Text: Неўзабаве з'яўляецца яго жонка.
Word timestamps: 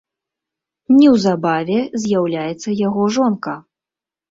Неўзабаве 0.95 1.77
з'яўляецца 2.05 2.77
яго 2.87 3.03
жонка. 3.21 3.57